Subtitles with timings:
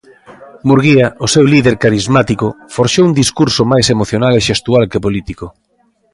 [0.67, 5.45] Murguía, o seu líder carismático forxou un discurso máis emocional e xestual que político.